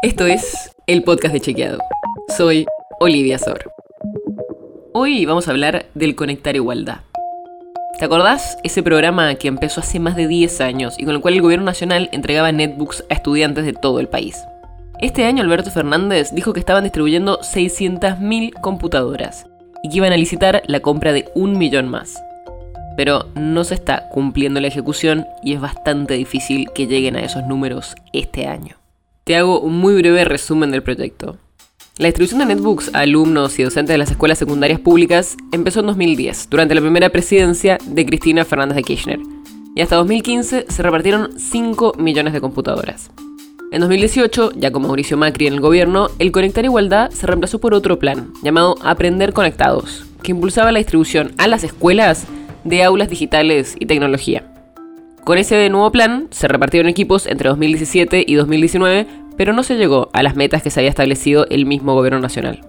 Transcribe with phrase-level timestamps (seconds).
[0.00, 1.80] Esto es el podcast de Chequeado.
[2.36, 2.66] Soy
[3.00, 3.72] Olivia Sor.
[4.94, 7.00] Hoy vamos a hablar del Conectar Igualdad.
[7.98, 11.34] ¿Te acordás ese programa que empezó hace más de 10 años y con el cual
[11.34, 14.36] el gobierno nacional entregaba netbooks a estudiantes de todo el país?
[15.00, 19.46] Este año Alberto Fernández dijo que estaban distribuyendo 600.000 computadoras
[19.82, 22.22] y que iban a licitar la compra de un millón más.
[22.96, 27.44] Pero no se está cumpliendo la ejecución y es bastante difícil que lleguen a esos
[27.48, 28.77] números este año.
[29.28, 31.36] Te hago un muy breve resumen del proyecto.
[31.98, 35.86] La distribución de netbooks a alumnos y docentes de las escuelas secundarias públicas empezó en
[35.88, 39.18] 2010, durante la primera presidencia de Cristina Fernández de Kirchner,
[39.76, 43.10] y hasta 2015 se repartieron 5 millones de computadoras.
[43.70, 47.74] En 2018, ya con Mauricio Macri en el gobierno, el Conectar Igualdad se reemplazó por
[47.74, 52.24] otro plan, llamado Aprender Conectados, que impulsaba la distribución a las escuelas
[52.64, 54.57] de aulas digitales y tecnología.
[55.28, 60.08] Con ese nuevo plan se repartieron equipos entre 2017 y 2019, pero no se llegó
[60.14, 62.62] a las metas que se había establecido el mismo gobierno nacional.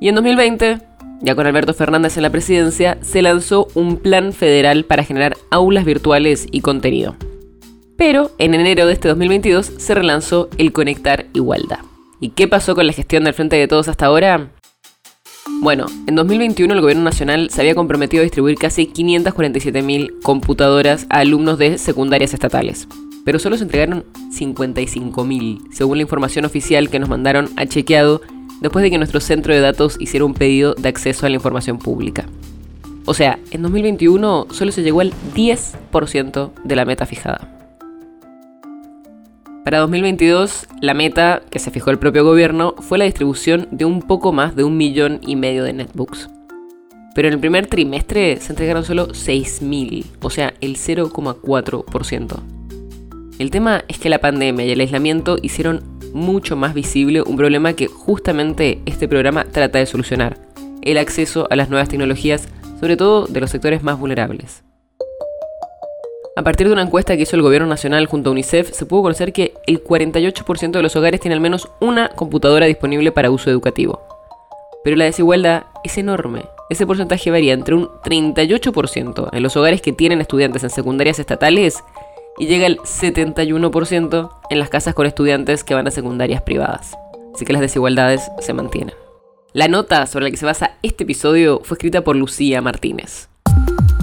[0.00, 0.78] Y en 2020,
[1.20, 5.84] ya con Alberto Fernández en la presidencia, se lanzó un plan federal para generar aulas
[5.84, 7.16] virtuales y contenido.
[7.98, 11.80] Pero en enero de este 2022 se relanzó el Conectar Igualdad.
[12.18, 14.52] ¿Y qué pasó con la gestión del Frente de Todos hasta ahora?
[15.60, 21.18] Bueno, en 2021 el gobierno nacional se había comprometido a distribuir casi 547.000 computadoras a
[21.18, 22.88] alumnos de secundarias estatales,
[23.26, 28.22] pero solo se entregaron 55.000, según la información oficial que nos mandaron a chequeado
[28.62, 31.78] después de que nuestro centro de datos hiciera un pedido de acceso a la información
[31.78, 32.24] pública.
[33.04, 37.59] O sea, en 2021 solo se llegó al 10% de la meta fijada.
[39.64, 44.00] Para 2022, la meta que se fijó el propio gobierno fue la distribución de un
[44.00, 46.30] poco más de un millón y medio de netbooks.
[47.14, 52.40] Pero en el primer trimestre se entregaron solo 6.000, o sea, el 0,4%.
[53.38, 55.82] El tema es que la pandemia y el aislamiento hicieron
[56.14, 60.38] mucho más visible un problema que justamente este programa trata de solucionar,
[60.80, 62.48] el acceso a las nuevas tecnologías,
[62.80, 64.62] sobre todo de los sectores más vulnerables.
[66.36, 69.02] A partir de una encuesta que hizo el Gobierno Nacional junto a UNICEF, se pudo
[69.02, 73.50] conocer que el 48% de los hogares tiene al menos una computadora disponible para uso
[73.50, 74.00] educativo.
[74.84, 76.44] Pero la desigualdad es enorme.
[76.70, 81.82] Ese porcentaje varía entre un 38% en los hogares que tienen estudiantes en secundarias estatales
[82.38, 86.96] y llega al 71% en las casas con estudiantes que van a secundarias privadas.
[87.34, 88.94] Así que las desigualdades se mantienen.
[89.52, 93.29] La nota sobre la que se basa este episodio fue escrita por Lucía Martínez.